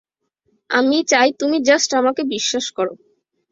আমি 0.69 0.97
চাই 1.11 1.29
তুমি 1.39 1.57
জাস্ট 1.67 1.89
আমাকে 2.01 2.21
বিশ্বাস 2.33 2.65
করো! 2.77 2.93